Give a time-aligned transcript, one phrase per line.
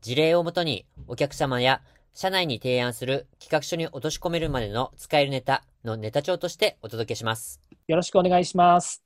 [0.00, 1.82] 事例をもとにお客様や
[2.14, 7.60] 社内に提案する企画書に落とし込めるまでの使えるネタのネタ帳としてお届けします。
[7.86, 9.02] よろしくお願いします。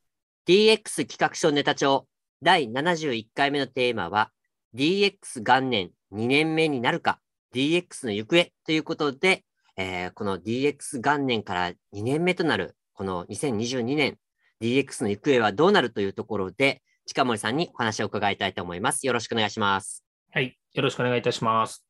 [0.46, 2.06] DX 企画書ネタ帳
[2.42, 4.30] 第71回目のテーマは
[4.74, 7.20] DX 元年2年目になるか
[7.54, 9.44] DX の行方ということで、
[9.76, 14.18] えー、この DX 元年から2年目となるこの2022年
[14.60, 19.06] DX の行方はどうなるというところで近森さんにお話を伺いたいと思います。
[19.06, 20.11] よろしくお願いします。
[20.34, 20.58] はい。
[20.72, 21.84] よろしくお願いいたします。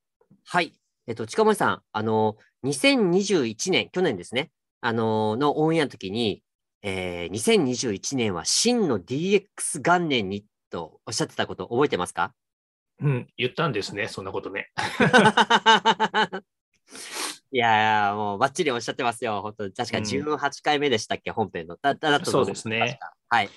[0.47, 0.73] はい。
[1.07, 6.43] えっと、近森さん、あの、2021年、去年ですね、あの、のオンエアの時に、
[6.83, 12.35] えー、2021年は真の DX 元年にとおっしゃってたこと覚えてますか？
[13.01, 14.73] うん、言ったんですね、そんなことね。
[17.53, 19.41] いやもうばっちりおっしゃってますよ。
[19.43, 21.77] 本当確か18回目でしたっけ、うん、本編の。
[21.81, 22.99] だだとそうですね。
[23.29, 23.51] はい。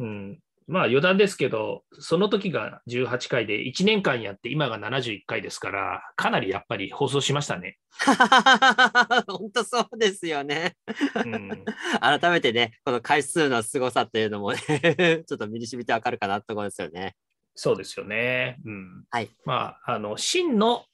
[0.00, 0.38] うん。
[0.68, 7.78] まあ余談ですけど、その時が18回で1年間やって今が71回ですから、かなりやっぱり放送しましたね。
[9.26, 10.76] 本当そうですよね。
[11.24, 11.64] うん、
[12.00, 14.58] 改めてね、この回数の凄さっていうのもね
[15.26, 17.16] ちょっと身に染みてわかるかなってところですよね。
[17.54, 18.58] そうですよね。
[18.64, 19.04] うん。
[19.10, 19.30] はい。
[19.44, 20.84] まあ、あの、真の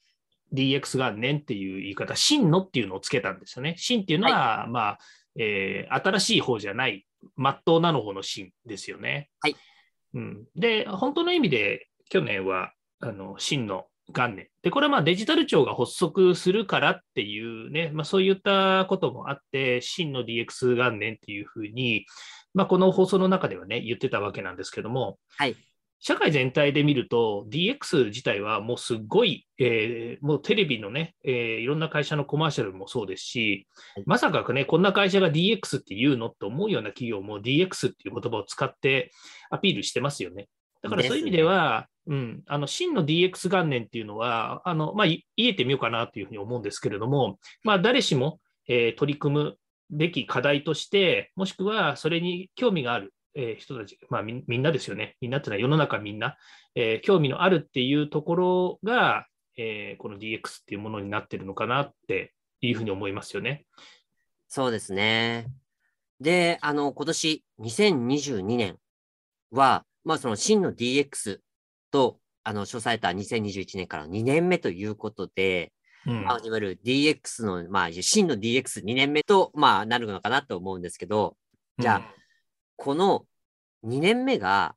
[0.55, 3.75] DX 元年っていう言い方、真のっていうのをつけたんですよね。
[3.77, 4.99] 真っていうのは、はい、まあ、
[5.37, 9.31] えー、新しい方じゃないまっとうなの方の芯ですよね。
[9.41, 9.57] はい。
[10.15, 14.49] うん、で、本当の意味で去年はあの真の元年。
[14.63, 22.07] で、これはまあデジタル庁が発足するからっていうね、まあ、そういったこともあって、真の DX 元年っていうふうに、
[22.53, 25.57] まあ、この放送の中ではね、言ってたわけなんですけども、はい。
[26.07, 33.67] 社会全体で見ると、DX 自体はもうすごい、えー、もうテレビのね、えー、いろんな会社のコマーシャルもそうですし、
[34.05, 39.13] まさかね、こんな会社が DX って言うのって思うような企業も DX っていう言葉を使って
[39.49, 40.49] アピールしてますよね。
[40.83, 49.57] だからそういう意味では、ね、うん、あの真の DX 元年っていうのは、あのまあ、言えてみようかなというふうに思うんですけれども、まあ、誰しも、えー、取り組む
[49.89, 55.17] べき課題として、もしくはそれに興味があるえー、人たち、まあみ、みんなですよね。
[55.21, 56.37] みんなっていうのは世の中みんな、
[56.75, 63.67] えー、興味のあるっていうところが、えー、この DX っていうものになってるのかなっていうふうに思いますよね。
[64.49, 65.49] そうですね。
[66.21, 68.77] で、あの、今年2022年
[69.51, 71.39] は、まあ、その真の DX
[71.91, 75.73] と、あの、書された2021年から2年目ということで、
[76.07, 81.37] うん、まあ、いわゆる DX の、まあ、真の DX2 年目と、まあ、なるのかなと思うんですけど、
[81.79, 82.24] じゃあ、うん
[82.77, 83.27] この
[83.85, 84.75] 2年目が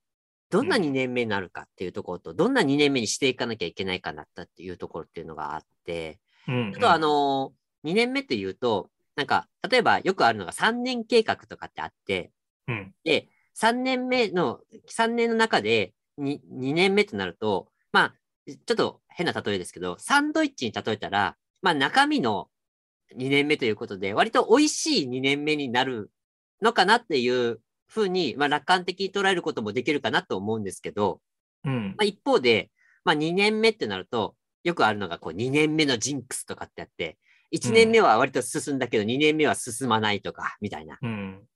[0.50, 7.52] どんな2年目になるかっていうところと、どんな2年目にしていかなきゃいけないかなったっていうところっていうのがあって、うんちょっとあの
[7.84, 12.32] 2年目っていうと、なんか、例えばよくあるのが3年計画とかってあって、
[12.68, 14.60] うん、で、3年目の、
[14.90, 18.14] 3年の中で 2, 2年目となると、まあ、
[18.48, 22.48] ちょっと変な例えですけど、サンドイッチに例えたら、まあ中身の
[23.18, 26.12] 2年目ということで、割と美味しい2年目になる
[26.62, 31.22] のかなっていうふうに、まあ、楽観的に捉えることもできるかなと思うんですけど、
[31.64, 32.70] うんまあ、一方で、
[33.04, 37.18] まあ、2年目ってなると、よくあるのがこう2年目のジンクスとかってあって、
[37.54, 41.00] 1年目は割と進んだけど、2年目は進まないとか、みたいな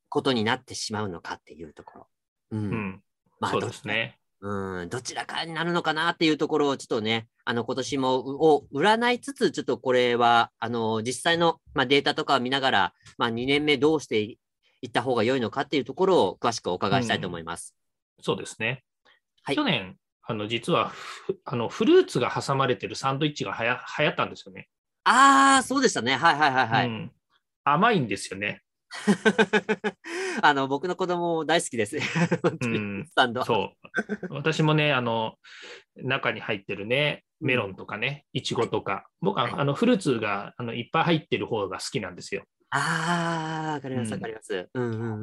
[0.10, 2.08] ことになってしまうのかっていうところ。
[2.52, 2.60] うん。
[2.60, 3.04] うん、
[3.40, 4.18] まあ、そうですね。
[4.44, 14.38] うん、どちらかになるのかなっていうところをちょっとね、あの、今年も、を占いつつ、ちょっとこれは、あの、実際の、まあ、データとかを見ながら、まあ、2年目どうして
[14.82, 17.76] 行った方が良いのかっていうところを詳しくお伺いしたいと思います。
[18.18, 18.84] うん、そうですね。
[19.44, 20.92] はい、去年、あの実は
[21.46, 24.68] あのフルーツが挟まれてるサンドイッチがはや流行ったんですよね。
[25.04, 26.16] ああ、そうでしたね。
[26.16, 26.88] はいはいはいはい。
[26.88, 27.12] うん、
[27.64, 28.62] 甘いんですよね。
[30.42, 31.98] あの僕の子供大好きです。
[31.98, 33.44] うん、 スタンド。
[33.46, 33.74] そ
[34.30, 34.34] う。
[34.34, 35.36] 私もね、あの
[35.96, 42.44] 中に入ってるね、メロンとかね、いちごとか、僕はあのフルーツがあのいっぱい入ってる方が好きなんですよ。
[42.72, 44.70] ああ、わかります、わかります。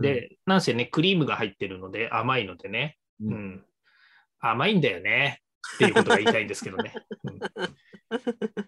[0.00, 3.64] で、なんせね、クリームが入ってるので甘いのでね、うん、うん、
[4.38, 5.40] 甘いんだよね。
[5.74, 6.92] っていうことが言いたいんですけどね。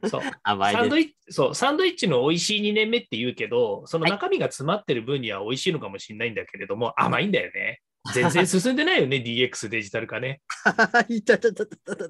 [0.02, 0.22] うん、 そう。
[0.42, 7.80] 甘いサンドイッチそうサンドイッチの美味しい2年目って言うけど、その中身が詰まってる分には美味しいのかもしれないんだけれども、甘いんだよね。
[8.14, 10.40] 全然進んでないよね、DX デジタル化ね。
[11.08, 12.08] いたたたたたた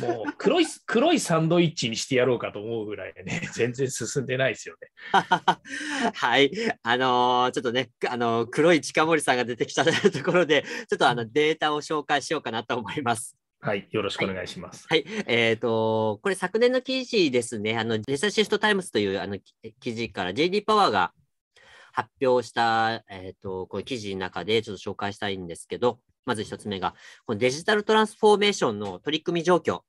[0.00, 4.90] もう黒い黒いサンドイッチにしてやろうかと思うぐらいね、 全然進んでないですよね。
[6.14, 6.50] はい。
[6.82, 9.92] あのーちょっとね、あのー黒い近森さんが出てきたと
[10.24, 13.36] ころで、ちょっとあのデータを紹介しようかなと思います。
[13.60, 14.86] はい、よろしくお願いします。
[14.90, 15.04] はい。
[15.26, 17.78] えっ、と、これ昨年の記事ですね。
[17.78, 21.12] あの、デサシストタイムズというあのき記事から JD パワーが
[21.92, 26.94] 発表した、えっ、と、こういう記事の中でちょっと紹介したいんですけど、まず一つ目が、
[27.26, 29.80] このデジタルトランスフォーメーションの取り組み状況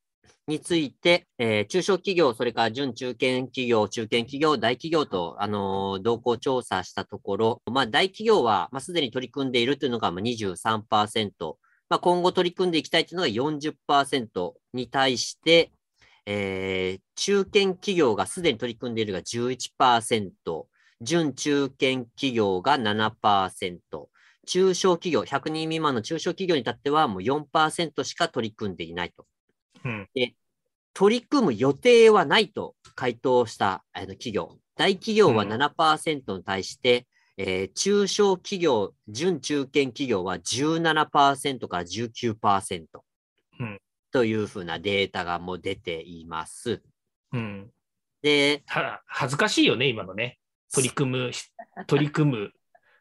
[0.47, 11.55] について、えー中小企業、それから準中堅企業、中堅企業、大企業と、あのー動向調査したところ、まあ、大企業は、まあ、すでに取り組んでいるというのがまあ23%、
[11.89, 15.71] まあ、今後取り組んでいきたいというのが40%に対して、
[16.25, 20.31] えー中堅企業がすでに取り組んでいるが11%、
[21.01, 24.09] 準中堅企業が7%、
[24.45, 29.25] 中小企業、100人未満の中小企業に至ってはもう4%しか取り組んでいないと。
[29.83, 30.35] うんで
[30.93, 34.57] 取り組む予定はないと回答したあの企業。
[34.77, 37.05] 大企業はうん7%に対して、
[37.37, 42.85] えー中小企業、準中堅企業は17%から19%
[43.59, 43.79] うん
[44.11, 46.81] というふうなデータがもう出ています。
[47.33, 47.69] うん、
[48.21, 50.39] で、恥ずかしいよね、今のね。
[50.73, 51.31] 取り組む、
[51.85, 52.51] 取り組む、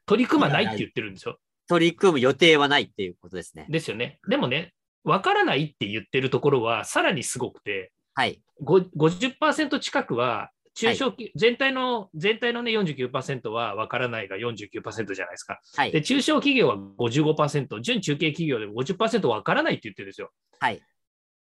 [0.06, 1.39] 取り組まないって言ってるんですよ。
[1.69, 3.67] 取り組む予定はないっていうことですね。
[3.69, 4.19] ですよね。
[4.29, 8.41] でもね、わからないって言ってるところはさらにすごくて、はい。
[8.62, 15.61] ご50%近くは中小企、全体の、全体のね、49%はわからないが49%じゃないですか。
[15.77, 16.03] はいで、。
[16.03, 20.31] 中小企業は55%、準中堅企業でも50%わからないって言ってるんですよ。
[20.59, 20.81] はい。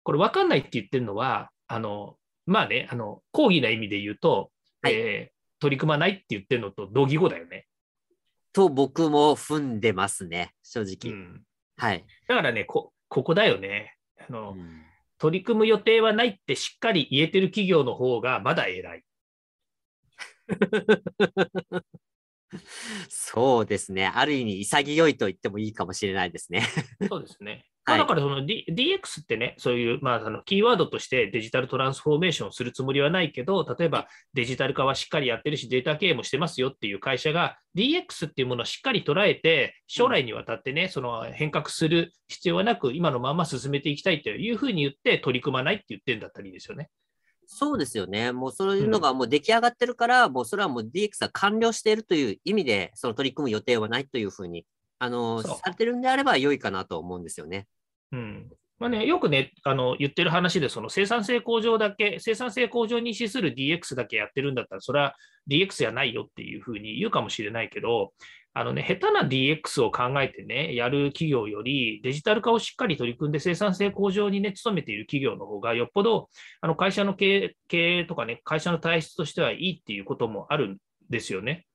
[0.02, 4.50] これわかんないって言ってるのは、あの、まあね、あの、講義な意味で言うと、
[4.82, 7.66] はいえー取り組まないって言ってるのと同義語だよね。
[8.54, 11.12] と僕も踏んでますね、正う直。
[11.12, 11.42] ん。
[11.76, 12.06] はい。
[12.28, 13.96] だからね、こ、ここだよね。
[14.18, 14.84] あの、うん
[15.18, 19.04] 取り組む予定はないってしっかり言えてる企業の方がまだ偉い。
[23.08, 24.06] そうですね。
[24.06, 26.62] ある意味、潔いと言ってもいいかもしれないですね。
[27.08, 27.64] そうですね。
[27.86, 46.88] だからその、D、DX ってね、そういう、まあ、あのキーワードとしてデジタルトランスフォーメーションをするつもりはないけど、例えばデジタル化はしっかりやってるし、データ経営もしてますよっていう会社が DX っていうものをしっかり捉えて、将来にわたってね、その変革する必要はなく、今のまま進めていきたいというふうに言って、取り組まないって言ってるんだったらいいですよね。
[47.46, 48.32] そうですよね。
[48.32, 54.64] もうそういうのがもう出来上がってるから、もうそれはもう DX が完了しているという意味で、その取り組む予定はないというふうに、
[54.98, 57.66] あの、されてるんであれば良いかなと思うんですよね。
[58.12, 65.14] うんまあね、よくね、あの言ってる話で、その生産性向上だけ、生産性向上に資する DX だけやってるんだったら、それは
[65.48, 68.12] DX じゃないよっていうふうに言うかもしれないけど、
[68.52, 76.28] あのね、下手な DX を考えてね、やる企業より、デジタル化をしっかり取り組んで生産性向上にね、努めている企業の方が、よっぽど
[76.60, 80.76] あの会社の経営とかね、会社の体質としてはいいっていうこともあるん
[81.10, 81.66] ですよね。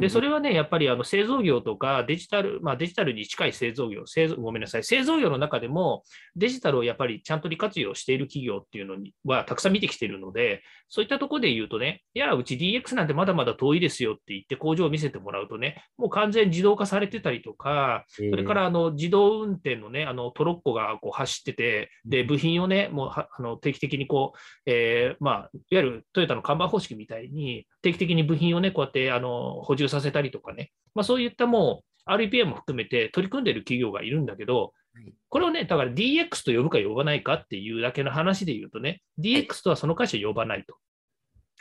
[0.00, 6.02] で、それ、れはね、やっぱりあの製造業とかデジタル、まあデジタルに近い製造業、製造ごめんなさい、製造業の中でも
[6.36, 24.38] デジタルをやっぱりちゃんと利活用している企業っていうのにはたくさん見てきているので、そういったところで言うとね、いや、うち DX なんてまだまだ遠いですよって言って工場を見せてもらうとね、もう完全自動化されてたりとか、そそれからあの自動運転のね、あのトロッコがこう走ってて、で、部品をね、もうはあの定期的にこう、
[24.70, 40.76] えーまあ、いわゆるトヨタの看板方式みたいに、定期的に部品をね、こうやってあの補充させたりとかね、まあ、そういったもう RPA も含めて取り組んでいる企業がいるんだけどはい、これをね、だから DX と呼ぶか呼ばないかっていうだけの話で言うとね、DX とはその会社呼ばないと。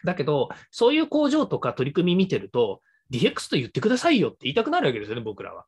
[0.05, 5.65] だけど、そういう工場とか取り組み見てると、DX と言ってくださいよって言いたくなるわけですよね、僕らは。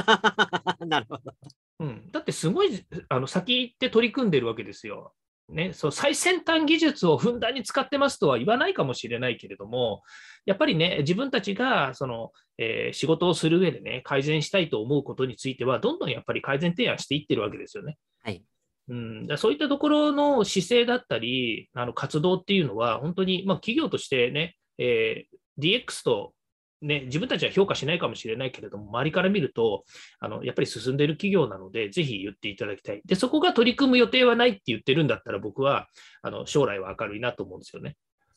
[0.86, 1.32] なるほど。
[1.80, 5.14] うん、だってすごいあの先行って取り組んでるわけですよ。
[5.48, 10.02] ね、そう最先端技術をふんだんに使ってますとは言わないかもしれないけれども、
[10.44, 17.98] やっぱりね、自分たちがその、えー仕事をする上でね、改善したいと思うことについては、どんどんやっぱり改善提案していってるわけですよね。
[18.22, 18.42] はい。
[18.88, 26.34] うん、そういったところの姿勢だったり、あの活動っていうのは、本当に、まあ、企業としてね、えー DX と、
[26.80, 29.84] ね、自分たちは評価しないかもしれないけれども、周りから見ると、
[30.20, 33.02] あのやっぱり進んでいる企業なので、ぜひ言っていただきたい。
[33.04, 35.88] で、そこが取り組む予定はないって言ってるんだったら、僕は
[36.22, 37.96] あの将来は明るいなと思うんですよね。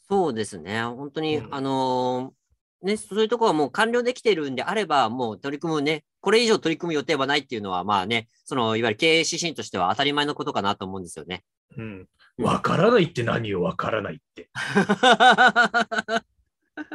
[0.10, 0.84] そうですね。
[0.84, 11.44] 本当に、うんあのーね、そういうところはもう完了できているんであれば、もう取り組むね、これ以上取り組む予定はないっていうのは、まあね、その、いわゆる経営指針としては当たり前のことかなと思うんですよね。
[11.78, 12.08] うん。
[12.40, 14.50] わからないって何よ、わからないって。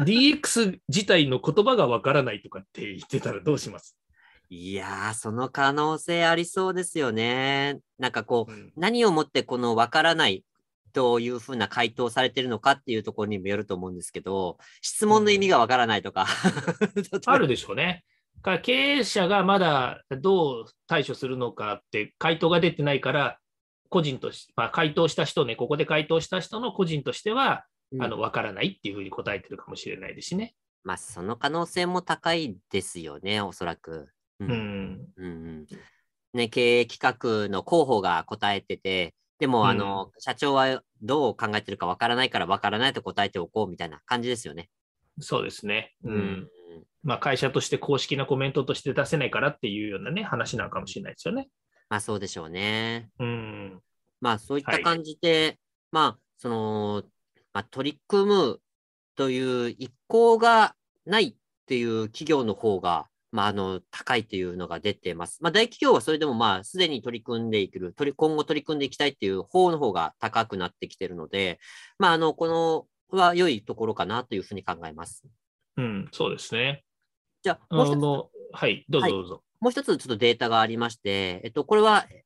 [0.00, 3.96] DX 自体の言葉がわからないとかって言ってたらどうします？
[4.48, 7.80] いやー、その可能性ありそうですよね。
[7.98, 10.44] なんかこう、うん何をもってこのわからない
[10.92, 16.26] というふうな回答されてるのかっていうところにもよると思うんですけど、質問の意味がわからないとか。
[17.26, 18.04] あるでしょうね。
[18.42, 23.38] か経営者がまだどう対処するのかって回答が出てないから、
[23.88, 27.60] 個人として、まあ、回答した人ね、ここで回答した人の個人としては、うん
[27.98, 30.54] あの分からないっていうふうに答えてるかもしれないですしね。
[30.84, 34.08] まあ、その可能性も高いですよね、おそらく。
[34.40, 35.08] ううん。
[35.16, 35.66] うんうん
[36.32, 44.68] ね、経営企画の広報が答えてて、でも、あの、社長はどう考えてるかわからないからわからないと答えておこうみたいな感じですよね。
[45.18, 45.94] そうですね。
[46.04, 46.14] うん。
[46.14, 46.48] うん
[47.02, 51.48] まあ、会社として公式なコメントとして出せないからっていうようなね、話なのかもしれないですよね。
[51.88, 53.10] まあ、そうでしょうね。
[53.20, 53.80] うん。
[54.20, 55.58] まあ、そういっはいた感じで、
[55.92, 57.04] まあ、その、
[57.56, 58.60] まあ、取り組む
[59.16, 60.74] という一向が
[61.06, 61.34] ないっ
[61.64, 65.42] ていう企業の方が、まあ、あの、高いっていうのが出てます。
[65.42, 71.58] まあ、大企業はそれでも、まあ、すでに取り組んでいくる、取り、今後取り組んでいきたいっていう方の方が高くなってきてるので、
[71.98, 72.86] まあ、あの、この、
[73.18, 75.24] は良いところかなというふうに考えます。
[75.78, 76.84] うん、そうですね。
[77.42, 79.42] じゃあ、あもう一つの、はい、どうぞどうぞ。
[79.60, 82.22] もう一つちょっとデータがありまして、えっと、これは、えっ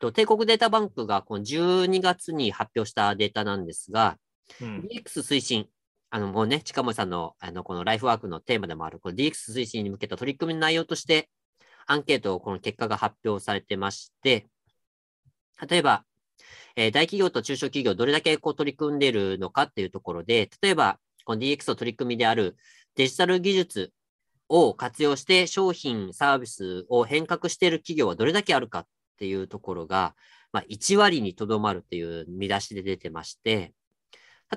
[0.00, 4.16] と、帝国データバンクがこの12月に発表したデータなんですが、
[4.60, 4.80] うん。
[4.90, 5.68] DX 推進、
[6.10, 11.30] あの、もうね、近森さんの、あの、このライフワークのテーマでもある、この DX 推進に向けた取り組みの内容として、
[11.86, 14.48] アンケートこの結果が発表されてまして、
[15.68, 16.04] 例えば、
[16.76, 22.56] えー大企業と中小企業、どれだけこう取り組んでいるのかっていうところで、例えば、この DX の取り組みである
[22.96, 23.92] デジタル技術
[24.48, 28.86] を活用して商品、サービスを変革している企業はどれだけあるかっ
[29.18, 30.14] ていうところが、
[30.52, 33.72] まあ、1割にとどまるっていう見出しで出てまして、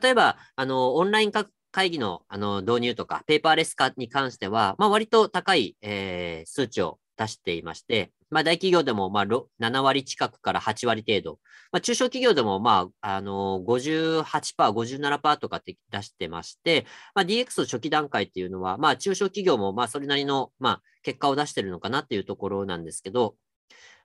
[0.01, 1.31] 例えば、あの、オンライン
[1.71, 11.39] 会議のあの導入とか、ペーパーレス化に関しては、まあ、割と高い、えー数値を出していまして、まあ、大企業でも、まあ、7割近くから8割程度、
[11.71, 14.23] まあ、中小企業でも、まあ、あの、58%、
[14.71, 23.35] 57%とかって出してまして、まあ、DX の初期段階っていうのは、まあ、中小企業も、まあ、それなりの、まあ、結果を出してるのかなっていうところなんですけど、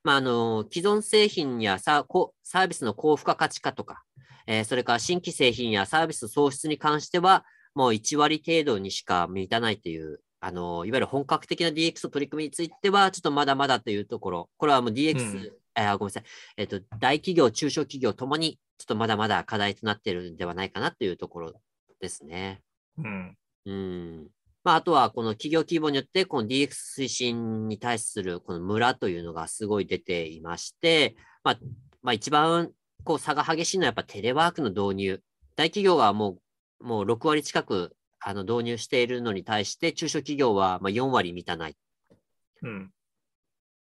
[0.05, 4.03] まあ、あの、既存製品やサこサービスの高付加価値化とか、
[4.47, 16.25] えーそれから新規製品やサービス創出に関しては、もう1割程度にしか満たないという、あの、いわゆる本格的な DX の取り組みについては、ちょっとまだまだというところ、これはもう DX、うんえーごめんなさい、
[16.57, 21.53] えっ、と、大企業、中小企業ともに、ちょっとまだまだ課題となっているんではないかなというところ
[22.01, 22.63] ですね。
[22.97, 23.37] うん。
[23.67, 24.29] うん。
[24.69, 31.59] まあ、あとは、この企業規模によって、この DX 推進に対するこの村というのがすごい出ていまして、まあ、
[32.03, 32.71] まあ、一番
[33.03, 35.23] こう差が激しいのはやっぱテレワークの導入。
[35.57, 36.37] 大企業はも
[36.83, 41.77] う、もう6割近くあの導入しているのに対して、中小企業はまあ4割満たない
[42.63, 42.91] うん。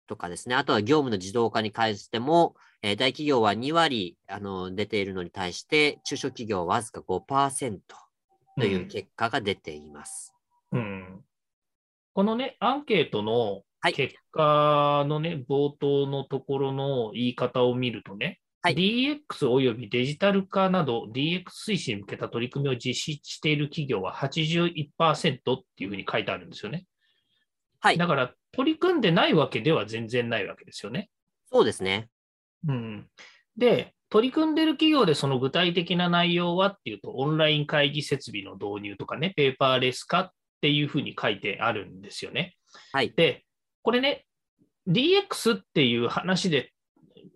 [0.08, 0.56] とかですね。
[0.56, 7.80] あとは業務の自動化に関しても、えー大企業は2割あの出ているのに対して、中小企業はわずか5%
[8.58, 10.32] という結果が出ています。
[10.32, 10.35] うん。
[12.16, 21.44] このね、アンケートのはい結果のね、冒頭のところの言い方を見るとね、はい DX およびデジタル化など DX
[21.74, 26.86] 推進に向けた取り組みを実施している企業は81%っていうふうに書いてあるんですよね。
[27.82, 28.08] はいだ。
[28.08, 31.10] から、取り組んでないわけでは全然ないわけですよね。
[31.52, 32.08] そうですね。
[32.66, 33.08] うん、
[33.58, 40.32] で、取り組んでる企業でその具体的な内容はっていうと、オンライン会議設備の導入とかね、ペーパーレス化っ
[40.66, 42.56] ていうふうに書いてあるんですよね。
[42.92, 43.14] はい。
[43.16, 43.46] で、
[43.84, 44.26] これね、
[44.88, 46.72] DX っていう話で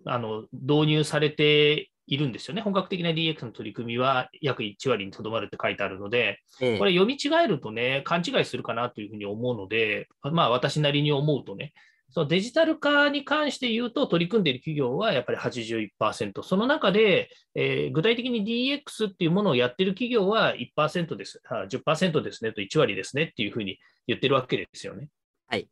[0.06, 2.64] あの導入されているんですよね。
[2.64, 11.72] 本格的な DX の取り組みは約1割にとどまるって書いてあるので、ええこれ読み違えるとね、勘違いするかなというふうに思うので、まあ私なりに思うとね、
[12.12, 22.52] そのデジタル化に関して言うと、取り組んでいる企業はやっぱり81%、その中で、えー具体的に DX っていうものをやってる企業は1%です、あ10%ですね。
[22.52, 23.24] と1割ですね。
[23.24, 25.10] っていうふうに言ってるわけですよね。
[25.48, 25.70] はい。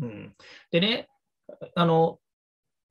[0.00, 0.34] うん、
[0.70, 1.08] でね、
[1.74, 2.18] あの、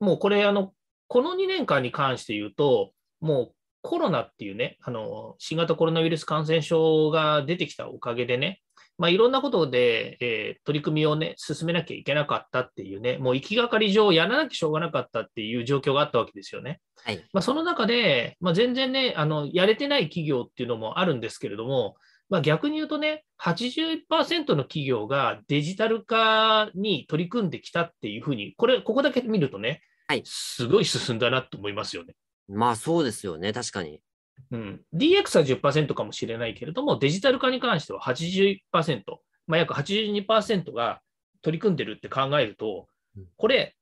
[0.00, 0.72] もうこれ、あの、
[1.08, 8.62] この2年間に関して言うと、もうコロナっていうね、あの、新型コロナウイルス感染症が出てきたおかげでね、
[8.98, 16.80] まあ、いろんなことで、えー取り組みをね、進めなきゃいけなかったっていうね、もう行きがかり上、やらなきゃしょうがなかったっていう状況があったわけですよね。
[17.04, 17.24] はい。
[17.32, 21.96] まあ、その中で、まあ、全然ね、あの、やれてない企業っていうのもあるんですけれども、
[22.28, 29.82] まあ、逆に言うとね、81%の企業がデジタル化に取り組んできたっていうふうに、これ、ここだけ見るとね、
[30.12, 32.14] はいすごい進んだなと思いますよね。
[32.48, 33.52] まあそうですよね。
[33.52, 34.00] 確かに。
[34.50, 39.02] うん、DX は10%かもしれないけれども、デジタル化に関しては81%、
[39.46, 41.00] まあ、約82%が
[41.40, 43.76] 取り組んでるって考えるとうん、これ、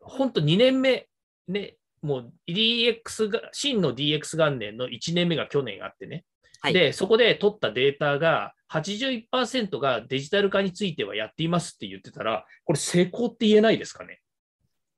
[0.00, 1.08] 本当2年目、
[1.48, 6.24] ね、もう DX が、真の DX 元年の1年目が去年あってね、
[6.60, 6.72] はい。
[6.72, 14.20] で、そこで取ったデータが81%がデジタル化についてはやっていますって言ってたら、これ成功って言えないですかね。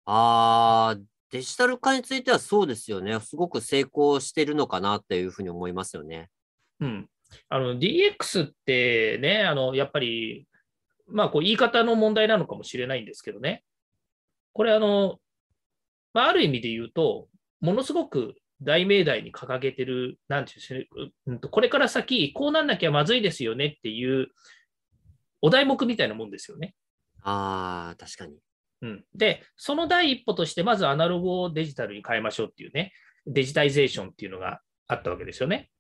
[0.07, 3.19] ああ、デジタル化についてはそうですよね。
[3.21, 6.31] すごく成功してるのかなっていうふうに思いますよね。
[6.81, 7.09] うん。
[7.49, 10.47] あの DX ってね、あのやっぱり、
[11.07, 13.65] まあこう言い方の問題なのかもしれないんですけどね、
[14.53, 15.19] これあの、
[16.15, 17.29] まあ、ある意味で言うと、
[17.61, 24.29] ものすごく大命題に掲げてる、なんていうんですかね、うんとこれから先、こうなんなきゃまずいですよねっていう
[25.43, 26.75] お題目みたいなもんですよね。
[27.23, 28.39] ああ、確かに。
[28.83, 32.93] うん、で、その第一歩として、まずアナログをデジタルに変えましょうっていうね、
[33.27, 35.71] デジタイゼーションっていうのがあったわけですよね。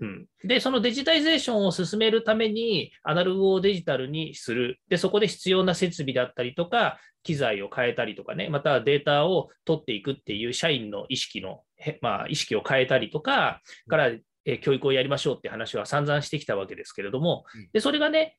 [0.00, 4.80] うん、で、そのデジタイゼーションを進めるために、アナログをデジタルにする。
[4.88, 14.10] で、そこで必要な設備だったりとか、機材を変えたりとかね、またはデータを取っていくっていう社員の意識の、へまあ、意識を変えたりとか、から、
[14.46, 17.44] え教育をやりましょうって話は散々してきたわけですけれども。
[17.54, 18.36] うん、で、それがね、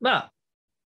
[0.00, 0.32] まあ、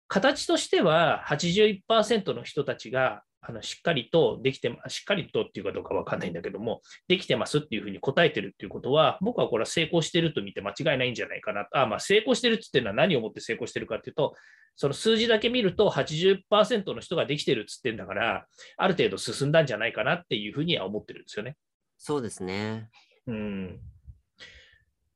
[0.07, 11.67] 形としては81%の人たちがあのしっかりとできて、しっかりとっていうかどうかわかんないんだけども、できてますっていうふうに答えてるっていうことは、僕はこれは成功してると見て間違いないんじゃないかな。
[11.73, 14.33] あまあ、成功してるって言ってるのは何をもって成功してるかっていうと、
[14.75, 18.45] その数字だけ見ると80%の人ができてるっつってんだから、
[18.77, 21.55] ある程度進んだんじゃないかなっていうふうには思ってるんですよね。
[21.97, 22.89] そうですね。
[23.27, 23.79] うん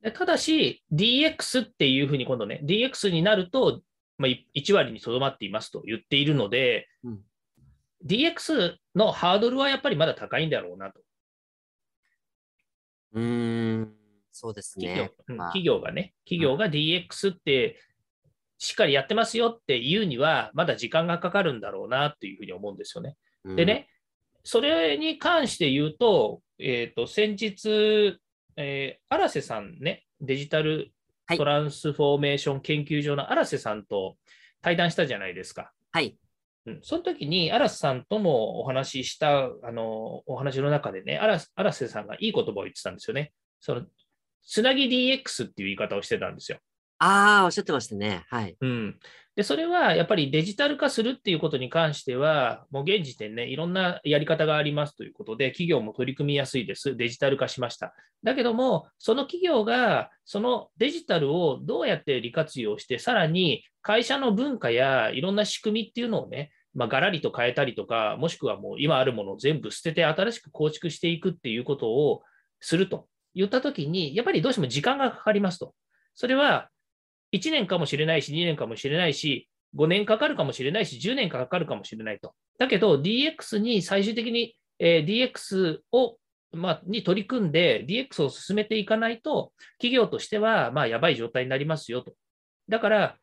[0.02, 3.82] でただし、DX っていうふうに今度ね、DX になると、
[4.20, 7.20] まあ、い1割にとどまっていますと言っているので、うん
[8.06, 11.02] DX のハードルはやっぱりまだ高いんだろうなと。
[13.12, 13.94] うーん、
[14.32, 15.12] そうです企業,、ね。
[15.28, 17.78] うんまあ企業がね、企業が DX って
[18.58, 23.18] しっかりやってますよって言うには、まだ時間がかかるんだろうなというふうに思うんですよね。
[23.44, 23.90] うんでね、
[24.46, 28.18] それに関して言うと、えー、と先日、
[28.56, 30.94] えー荒瀬さんね、デジタル
[31.30, 34.16] はいトランスフォーメーション研究所の荒瀬さんと
[34.64, 35.72] 対談したじゃないですか。
[35.92, 36.18] はい。
[36.66, 43.32] うん、その時に荒瀬さんともお話ししたあのお話の中でね、荒荒瀬さんがいい言葉を言ってたんですよね。
[43.60, 43.84] その
[44.44, 46.58] つなぎ DX っていう言い方をしてたんですよ。
[46.98, 48.26] ああ、おっしゃってましたね。
[48.28, 48.58] はい。
[48.60, 49.00] うん、
[49.40, 57.94] でそれはやっぱりデジタル化するっていうことに関しては、もう現時点ね、いろんなやり方がありますということで、企業も取り組みやすいです、デジタル化しました。
[58.22, 72.24] だけども、その企業がそのデジタルをどうやって利活用して、さらに会社の文化やいろんな仕組みっていうのをね、まあ、ガラリと変えたりとか、もしくはもう今あるものを全部捨てて新しく構築していくっていうことを
[72.60, 75.74] すると言ったときに、やっぱりどうしても時間がかかりますと。
[76.14, 76.68] それは
[77.34, 82.34] 1年かもしれないし、2年かもしれないし、5年かかるかもしれないし、10年かかるかもしれないと。
[82.58, 86.18] だけど、DX に最終的に、えー DX を、
[86.52, 92.14] まあ、に取り組んで、DX を進めていかないと、企業としては、まあ、やばい状態になりますよと。
[92.68, 93.18] だから、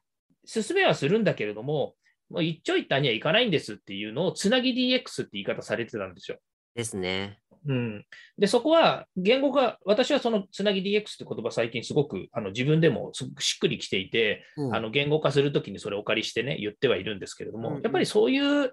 [0.44, 1.94] 進めはするんだけれども、
[2.30, 6.38] もう一長一短にはいかないんですっていうのを、つなぎ DX って言い方されてたんですよ。
[6.74, 7.38] ですね。
[7.68, 8.04] うん、
[8.38, 18.72] でそこは言語が、私はそのつなぎ DX って言葉、最近すごくあの自分でもすごくしっくりきていて、うんあの言語化するときにそれをお借りしてね、言ってはいるんですけれども、うんうんやっぱりそういう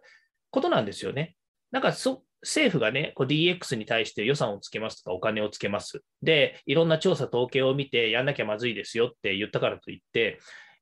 [0.49, 1.35] ことなんですよね。
[1.71, 6.01] なんかそ政府がね、こう DX に対して予算をつけますとか、お金をつけます。
[6.21, 10.39] で、いろんな調査、統計を見て、やんなきゃまずいですよって言ったからといって、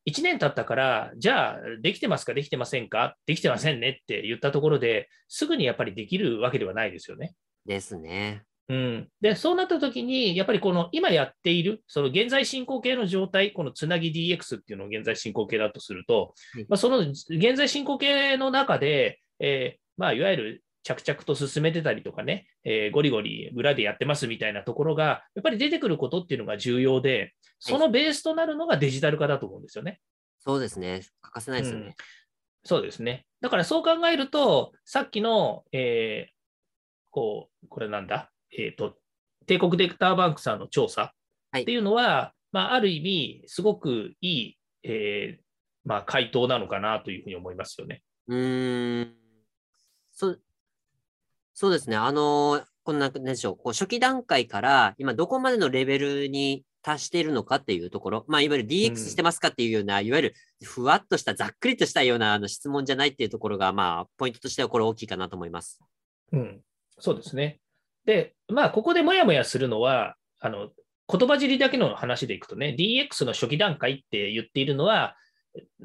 [0.07, 7.35] 1年経ったから、じゃあ、できてますか、できてませんか、できてませんねって言ったところで、すぐにやっぱりできるわけではないですよね。
[7.65, 8.43] ですね。
[8.69, 29.99] うん、でそうなったときに、やっぱりこの今やっている、その現在進行形の状態、このつなぎ DX っていうのを現在進行形だとすると、はいまあ、その現在進行形の中で、えーまあ、いわゆる着々と進めてたりとかね、えーゴリゴリ裏でやってますみたいなところが、やっぱり出てくることっていうのが重要で、そのベースとなるのがデジタル化だと思うんですよね。
[30.39, 31.01] そうですね。
[31.21, 31.95] 欠かせないですようんね。
[32.63, 33.25] そうですね。
[33.41, 36.40] だからそう考えると、さっきの、えー
[37.11, 38.97] こう、これなんだ、えっ、と、
[39.45, 41.13] 帝国データバンクさんの調査
[41.51, 45.43] はいっていうのは、まあ、ある意味、すごくいい、えー
[45.83, 48.03] まあ、回答なのかなというふうに思いますよね。
[48.27, 49.15] うーん。
[50.11, 50.37] そ
[51.53, 51.95] そうですね。
[51.95, 53.57] あのーこんな、なんでしょう。
[53.57, 65.79] こう初期段階から、今どこまでのレベルに達しているのかっていうところ、まあ、いわゆる DX してますかっていうような、いわゆるふわっとした、ざっくりとしたようなあの質問じゃないっていうところが、まあ、ポイントとしてはこれ大きいかなと思います。
[66.31, 66.61] うん、
[66.99, 67.59] そうですね。
[68.05, 70.69] で、まあ、ここでもやもやするのは、あの
[71.07, 75.15] 言葉尻だけの話でいくとね、DX の初期段階って言っているのは、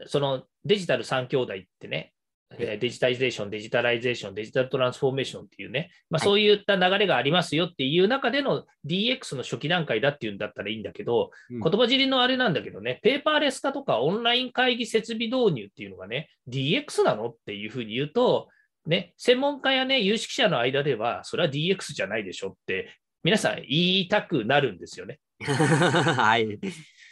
[0.07, 2.13] そのデジタル3兄弟ってね、
[2.59, 18.49] デジタイゼーション、デジタライゼーション、デジタルトランスフォーメーションっていうね、まあ、そういった流れがありますよっていう中での DX の初期段階だっていうんだったらいいんだけど、うん、言葉尻のあれなんだけどね、ペーパーレス化とかオンライン会議設備導入っていうのがね、DX なのっていうふうに言うと、
[18.87, 25.19] ね、専門家やね、有識者の間では、それは DX じゃないでしょって、皆さん言いたくなるんですよね。
[25.43, 26.59] はい。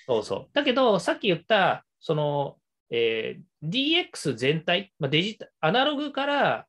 [0.07, 0.49] そうそう。
[0.53, 2.59] だけど、さっき言った、その、
[2.91, 6.67] えー、DX 全体、まあ、デジタアナログから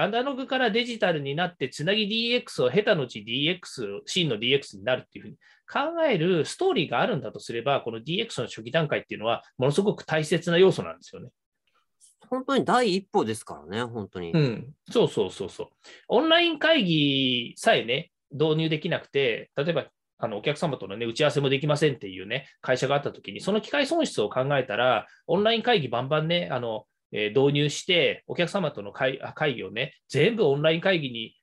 [0.00, 5.36] アナログからデジタルになって、つなぎ DX を経た後 DX、真の DX になるっていうふうに
[5.68, 11.30] 考えるストーリーがあるんだとすれば、この DX の初期段階っていうのは、ものすごく大切な要素なんですよね。
[12.28, 14.32] 本当に第一歩ですからね、本当に。
[14.32, 15.68] うん、そうそうそうそう。
[16.08, 19.86] オンライン会議さえね、導入できなくて、例えば
[20.18, 31.34] あのお客様との、ね、打ち合わせもできませんっていうね、会社があったときに、その機械損失を考えたら、オンライン会議バンバンね、あのえ、導入して、お客様との会会議をね、全部オンライン会議に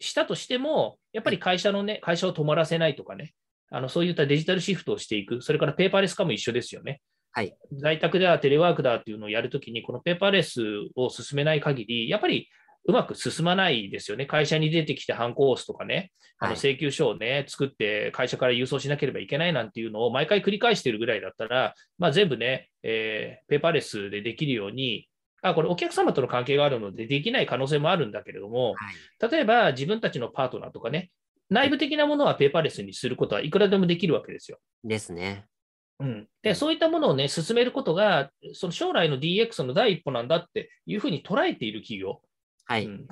[0.00, 3.34] したとしても、やっぱり会社のね、会社を止まらせないとかね、
[3.70, 7.00] あのそういったデジタルシフトをしていく、それからペーパーレス化も一緒ですよね。
[7.32, 10.62] はい、在宅ではテレワークだっていうのをやるときに、このペーパーレス
[10.94, 12.48] を進めない限り、やっぱり
[12.84, 14.26] うまく進まないですよね。
[14.26, 25.08] 会社に出てきてハンコ押すとかね、あの請求書をね、作って会社から郵送しなければいけないなんていうのを毎回繰り返しているぐらいだったら、まあ、全部ね、えー、ペーパーレスでできるように、
[25.42, 28.76] あ、これお客様との関係があるのでできない可能性もあるんだけれども、は
[29.28, 31.10] い、例えば自分たちのパートナーとかね、
[31.50, 34.58] 内部的なものはペーパーレスにすることはいくらでもできるわけですよ。
[34.82, 35.46] ですね。
[36.00, 42.20] うん、でそういったものをね、進めることが、その将来の DX の第一歩なんだっていうふうに捉えている企業、
[42.64, 43.06] はい、うん、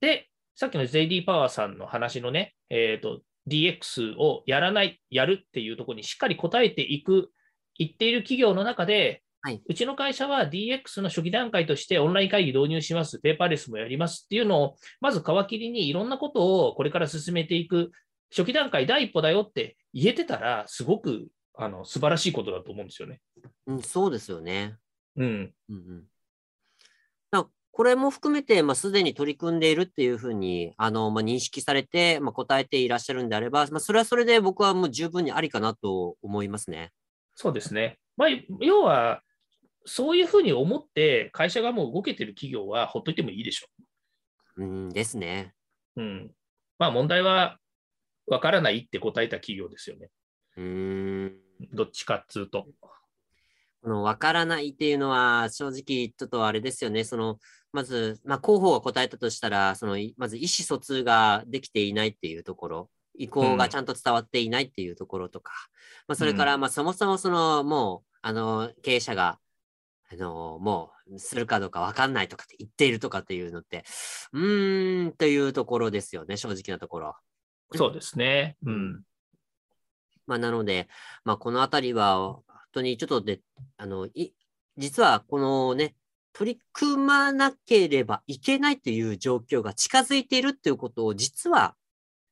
[0.00, 7.30] で、さっきの JD パワーさんの話のね、えーと、DX をやらない、やるっていうところにしっかり答えていく、
[7.76, 17.90] 言っている企業の中で、はい、うちの会社は DX の初期段階としてオンライン会議導入します、ペーパーレスもやりますっていうのを、まず皮切りにいろんなことをこれから進めていく、
[18.30, 23.20] 初期段階第一歩だよって言えてたら、すごくあの素晴らしいことだと思うんですよね。
[23.66, 24.76] うん、そうですよね。
[25.16, 25.54] うん。
[25.68, 26.04] うんうん
[27.76, 36.92] これも含めて、まあ、すでに取り組んでいるっていうふうに、あの、まあ、認識されて、まあ、答えていらっしゃるんであれば、まあ、それはそれで僕はもう十分にありかなと思いますね。
[37.34, 37.98] そうですね。
[38.16, 38.28] まあ、
[38.60, 39.22] 要は、
[39.86, 43.66] そういうふうに思って、会社がもう動けてる企業はほっといてもいいでしょ
[44.58, 44.64] う。
[44.64, 45.52] うんですね。
[45.96, 46.30] うん。
[46.78, 47.58] まあ、問題は、
[48.28, 50.10] わからないって答えた企業ですよね。
[50.56, 51.43] うん。
[51.72, 52.66] どっちかっつうと。
[53.82, 57.04] この分からないっていうのは、正直、ちょっとあれですよね。
[57.04, 57.38] その、
[57.70, 69.38] まず、まあ、広報が答えたとしたら、その、まず意思疎通ができていないっていうところ、意向がちゃんと伝わっていないっていうところとか、うん、まあ、それから、まあ、そもそもその、もう、あの、経営者が、
[70.10, 73.84] あの、もう、するかどうか分かんないとかって言っているとかっていうのって、
[74.32, 77.16] うーん、というところですよね、正直なところ。
[77.74, 78.56] そうですね。
[78.64, 79.02] うん。
[80.26, 80.88] まあ、なので、
[81.24, 82.38] まあ、このあたりは、
[82.74, 83.40] 当にちょっとで、
[83.76, 84.32] あの、い、
[84.76, 85.94] 実はこのね、
[86.32, 91.76] 取り組まなければいけないという状況が近づいているということを実は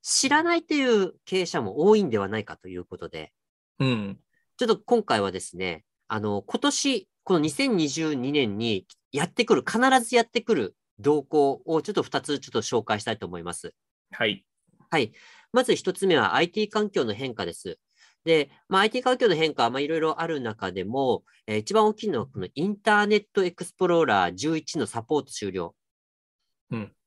[0.03, 3.33] 知らないという経営者も多いんではないかということで、
[3.79, 4.19] うん、
[4.57, 13.73] ちょっと今回はですね、あの、今年、この2022年にやってくる、必ずやってくる動向をちょっと2つちょっと紹介したいと思います。
[14.11, 14.45] はい。
[14.91, 15.13] はい。
[15.53, 17.79] まず1つ目は IT 環境の変化です。
[18.25, 25.75] で、まあ、IT 環境の変化は、いろいろある中でも、えー、一番大きいのは、このインターネットエクスプローラー11のサポート終了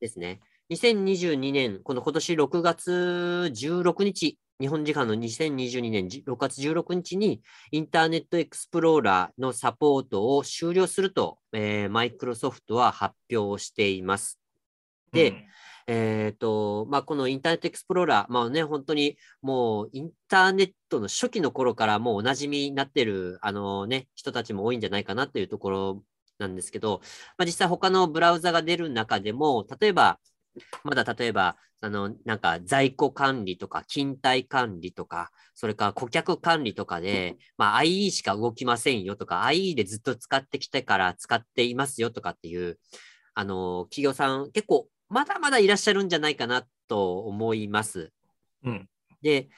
[0.01, 0.41] ですね。
[0.69, 2.91] うん、2022年、この今年6月
[3.53, 14.39] 16日、日本時間の2022年6月16日に、インターネットエクスプローラーのサポートを終了すると、えー、マイクロソフトは発表しています。
[15.13, 15.45] で、うん
[15.87, 26.03] えっ、ー、と、まあ、このインターネットエクスプローラー、まあね、本当にもうインターネットの初期の頃からもうおなじみになってる、あのね、人たちも多いんじゃないかなというところ
[26.39, 27.01] なんですけど、
[27.37, 30.19] まあ、実際他のブラウザが出る中でも、例えば、
[30.83, 42.79] まだ例えば、あの、なんか在庫管理とか、勤怠管理とか、それから顧客管理とかで、まあ IE しか動きませんよとか、IE でずっと使ってきてから使っていますよとかっていう、
[43.35, 48.11] あの、企業さん結構まだまだいらっしゃるんじゃないかなと思います。
[48.63, 48.89] うん、
[49.21, 49.49] で、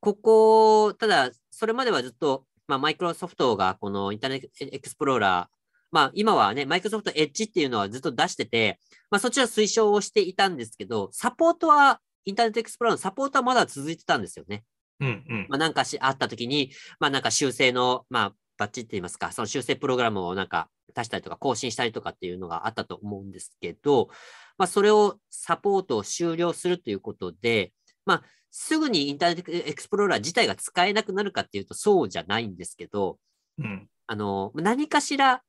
[0.00, 5.56] ここ、ただ、それまではずっと、まあ、マイクロソフトがこのインターネットエクスプローラー、
[5.90, 14.64] まあ、今はね、マイクロソフトエッジっていうのはずっと出してて、まあ、そっちは推奨をしていたんですけど、サポートは、インターネットエクスプローラーのサポートはまだ続いてたんですよね。
[15.00, 15.46] うんうん。
[15.48, 24.08] まあ、なんかしあったときに、まあ、なんか修正の、まあ、バッチって言いますか、その修正プログラムをなんか出したりとか更新したりとかっていうのがあったと思うんですけど、
[24.58, 27.72] まあ、それをサポートを終了するということで、
[28.06, 33.18] まあ、すぐにインターネットエクスプローラー自体が使えなくなるかっていうとそうじゃないんですけど、
[33.58, 35.42] うん、あの、何かしら、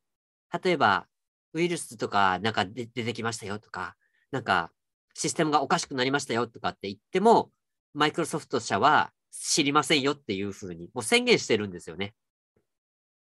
[0.63, 1.05] 例えば
[1.53, 3.95] ウイルスとかなんか出てきましたよとか、
[4.31, 4.71] なんか
[5.13, 7.51] システムがおかしくなりましたよとかって言っても、
[7.93, 12.13] マイクロソフト社は知りませんよっていうふうにもう宣言してるんですよね。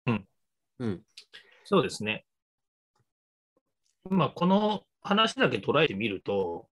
[0.08, 0.28] うん。
[0.80, 1.02] うん。
[1.64, 2.26] そうですね。
[4.10, 6.68] まあ、この話だけ捉えてみると、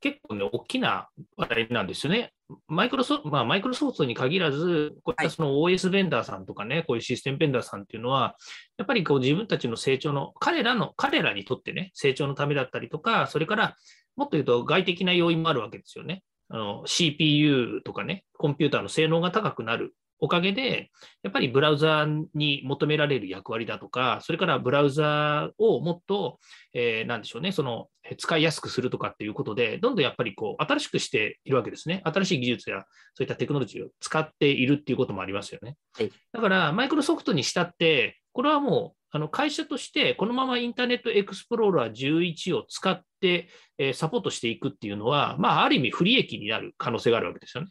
[0.00, 2.34] 結構ね、大きな話題なんですよね。
[2.68, 8.36] マイクロソまあ、マイクロソフトに限らず、こういったその OS ベンダーさんとかね、はい、こういうシステムベンダーさんっていうのは、
[8.76, 13.76] やっぱりこう自分たちの成長の、彼らの、彼らにとってね、成長のためだったりとか、それから
[14.16, 16.22] もっと言うと外的な要因もあるわけですよね。
[16.50, 19.94] あの CPU とかね、コンピューターの性能が高くなる
[20.24, 20.90] おかげで、
[21.22, 26.38] やっぱりブラウザーに求められる役割だとか、それからブラウザーをもっと、
[26.72, 32.00] えー、なんでしょうね、その使いやすくするとかっていうことで、どんどんやっぱりこう新しくしているわけですね。
[32.04, 32.84] 新しい技術や
[33.14, 35.76] そういったテクノロジーを使っているっていうこともありますよね。
[35.92, 47.70] はい、だから、マイクロソフトにしたって、これはもうあの会社としてこのままインターネットエクスプローラー11を使って、えー、サポートしていくっていうのは、まあ、ある意味不利益になる可能性があるわけですよね。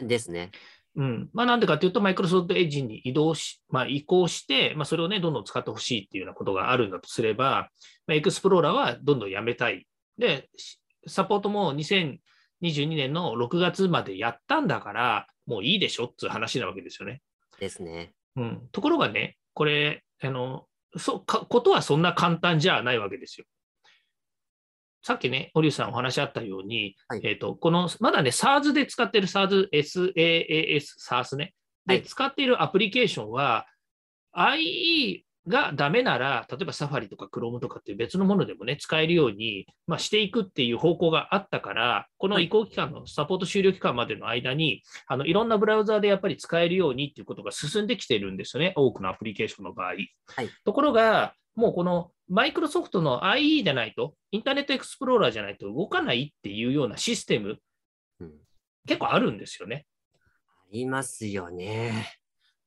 [0.00, 0.50] ですね。
[0.94, 7.70] うんまあ、なんでかというと、マイクロソフトエッジに移動し、まあ、移行して、まあ、それをね、どんどん使ってほしいっていうようなことがあるんだとすれば、
[8.06, 9.86] まあ、エクスプローラーはどんどんやめたい。
[10.18, 10.50] で、
[11.06, 12.20] サポートも2022
[12.88, 17.22] 年の6月までやったんだから、もういいでしょっていう話なわけですよね。
[17.58, 18.12] ですね。
[18.36, 23.46] うん、ところがね、これ、あのそかことはそんな簡単じゃないわけですよ。
[25.02, 31.54] さっきね、堀内さんお話あったように、はい、えっ、ー、と、この、まだね、SARS で使ってる SARS、SAAS、SARS ね。
[31.86, 33.66] で、はい、使っているアプリケーションは、
[34.36, 49.88] IE がダメなら、例えばサファリとか Chrome とかっていう別のものでもね、使えるように、まあ、していくっていう方向があったから、この移行期間のサポート終了期間までの間に、あのいろんなブラウザーでやっぱり使えるようにっていうことが進んできてるんですよね、多くのアプリケーションの場合。
[49.88, 57.58] はい、ところが、もうこのマイクロソフトの IE じゃないと、インターネットエクスプローラーじゃないと動かないっていうようなシステム、
[58.20, 58.32] うん、
[58.86, 59.86] 結構あるんですよね。
[60.14, 60.18] あ
[60.72, 62.16] りますよね。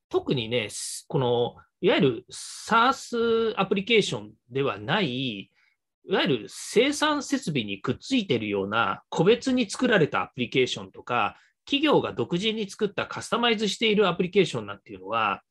[0.09, 0.69] 特にね、
[1.07, 5.49] このいわゆる SARS アプリケーションではない、い
[6.09, 15.41] わゆる生産設備にくっついているような個別に作られたアプリケーションとか、企業が独自に作ったカスタマイズしているアプリケーションなんていうのは、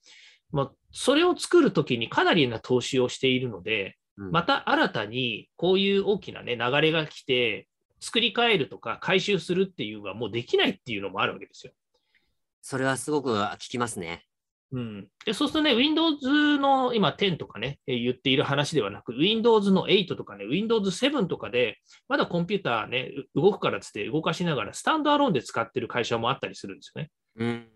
[0.52, 7.66] まあ、それを作るときにかなりな投資をしているので、また新たにこういう大きな、ね、流れが来て、
[8.00, 11.72] 作り変えるとか回収するっていうのはもうできないっていうのもあるわけですよ。
[12.61, 14.24] それはすごく聞きますね。
[14.72, 21.78] うん、でそうするとね、Windows の今10とかね、え言っている話ではなく、Windows の8とかね、Windows 7とかで、
[22.09, 27.11] まだコンピューターね、動くからつって動かしながら、スタンドアローンで使ってる会社もあったりするんですよね。
[27.37, 27.68] うん。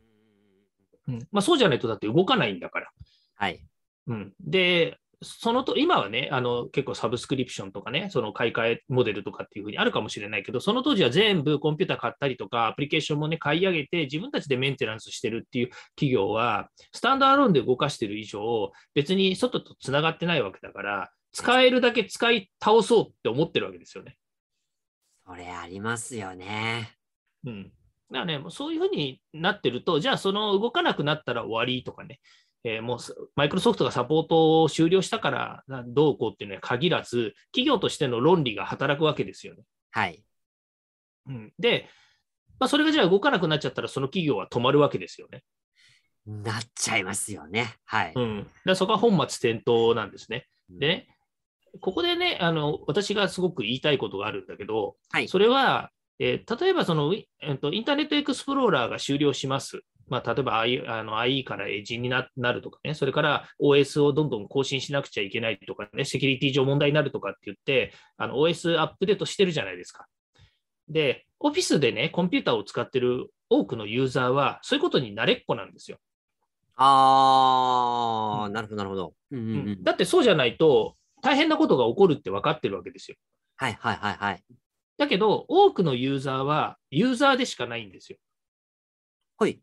[1.08, 2.90] うんまあ、そうじゃないとだって動かないんだから。
[3.34, 3.60] はい。
[4.06, 24.16] うん、で、そのと今はね、あの結構サブスクリプションとかね、その買い替えモデルとかっていうふうにあるかもしれないけど、その当時は全部コンピューター買ったりとか、アプリケーションもね、買い上げて、自分たちでメンテナンスしてるっていう企業は、スタンドアローンで動かしてる以上、別に外とつながってないわけだから、使えるだけ使い倒そうって思ってるわけですよね。
[25.26, 26.96] それありますよね。
[27.44, 27.72] うん。
[28.10, 32.20] だからね、そういうふうになってると、じゃあその動かなくなったら終わりとかね、
[32.64, 32.98] えー、もう
[33.36, 39.62] マイクロソフトがサポートを終了したからどうこうっていうのは限らず、企業としての論理が働くわけですよね。
[39.90, 40.22] はい。
[41.26, 41.88] うん、で、
[42.58, 45.44] まあ、それがじゃあ動かなくなっちゃったら、その企業は止まるわけですよね。
[46.26, 47.74] なっちゃいますよね。
[47.84, 48.12] はい。
[48.14, 50.46] うん、だそこは本末転倒なんですね。
[50.68, 51.08] でね、
[51.80, 59.80] ここでねあの、私がすごく言いたいことがあるんだけど、はい、それは、えー、例えばその、えーと、インターネットエクスプローラーが終了します。
[60.08, 70.06] まあ、例えば IE, あの IE から Edge になるとかね、それから OS をどんどん更新しなくちゃいけないとかね、セキュリティ上問題になるとかって言って、あの OS アップデートしてるじゃないですか。
[70.88, 75.98] で、オフィスでね、コンピューターを使ってる多くのユーザーは、そういうことに慣れっこなんですよ。
[76.76, 79.84] あー、うん、なるほど、なるほど、うんうんうん。
[79.84, 83.16] だってそうじゃないと、大変なことが起こるって分かってるわけですよ。
[83.56, 84.42] はいはいはいはい。
[84.98, 88.18] だけど、多くのユーザーは、ユーザーでしかないんですよ。
[89.38, 89.60] はい。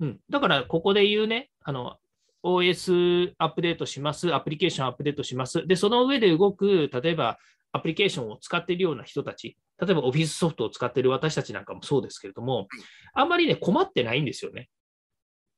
[0.00, 1.98] うん、だから、ここで言うね、あの、
[2.42, 5.66] OS アップデートします、アプリケーションアップデートします。
[5.66, 7.38] で、その上で動く、例えば
[7.72, 12.68] アプリケーションを使っているような人たち、例えばオフィスソフトを使っている私たちなんかもそうですけれども、
[13.12, 14.70] あんまりね、困ってないんですよね。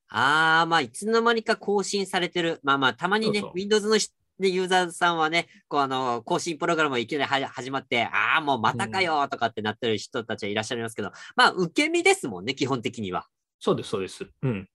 [0.09, 2.59] ああ、まあ、いつの間にか更新されてる。
[2.63, 13.27] まあまあ、たまにね、そうそう Windows のしでユーザーさんはね、こうあの、更新プログラムがいきなりは始まって、ああ、もうまたかよとかってなってる人たちはいらっしゃいますけど、まあ、受け身ですもんね、基本的には。
[13.59, 14.25] そうです、そうです。
[14.41, 14.67] うん。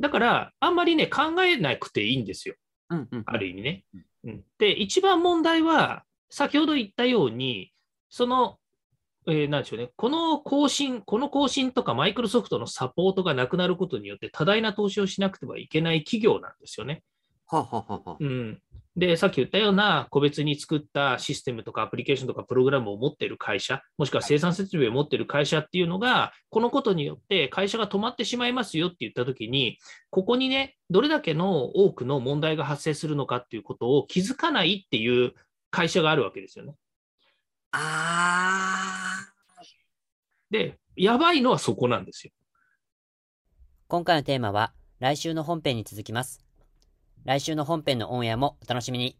[0.00, 2.54] だから、あんまりね、考えなくていいんですよ。
[2.90, 3.22] うんうん。
[3.26, 3.84] ある意味ね。
[4.24, 7.72] うん、で、一番問題は、先ほど言ったように、
[8.08, 8.58] その、
[9.26, 17.02] えーなんでしょうね、この更新、この更新とかマイクロソフトのサポートがなくなることによって多大な投資をしなくてはいけない企業なんですよね。
[17.56, 18.58] はあはあはうん、
[18.96, 29.78] で、さっき言ったような個別に作ったシステムとかアプリケーションとかプログラムを持っている会社、もしくは生産設備を持っている会社っていうのが、このことによって会社が止まってしまいますよって言ったときに、
[30.10, 35.32] ここにね、どれだけの多くの問題が発生するのかっていうことを気づかないっていう
[35.70, 36.74] 会社があるわけですよね。
[37.72, 39.26] あ
[40.50, 42.32] で、やばいのはそこなんですよ。
[43.88, 46.51] 今回のテーマは来週の本編に続きます。
[47.24, 49.16] 来週の本編のオンエアもお楽しみに。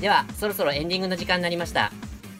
[0.00, 1.92] では、そろそろエンディングの時間になりました。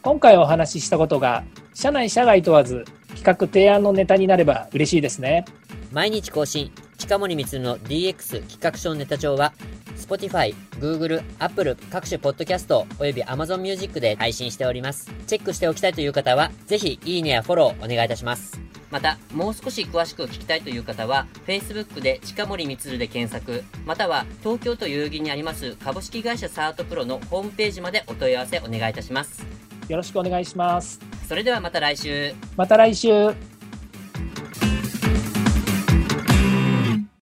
[0.02, 5.44] 今回お話ししたことが社内社外問わず企画提案のネタになれば嬉しいですね
[5.92, 9.52] 毎日更新、近森光の DX 企画書ネタ帳は、
[9.96, 15.10] Spotify、Google、Apple 各種ポッドキャストおよび Amazon Music で配信しております。
[15.26, 18.58] チェックしておきたいという方は、ぜひいいねやフォローお願いいたします。
[18.90, 29.44] また、もう少し詳しく聞きたいという方は、Facebook で近森光で検索、または東京都代々木にあります株式会社サートプロのホームページまでお問い合わせお願いいたします。
[29.88, 32.32] よろしくお願いしますそれではまた来週。
[32.56, 33.49] また来週